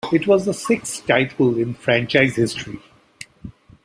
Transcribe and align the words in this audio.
It 0.11 0.25
was 0.25 0.45
the 0.45 0.53
sixth 0.55 1.05
title 1.05 1.59
in 1.59 1.75
franchise 1.75 2.35
history. 2.35 2.79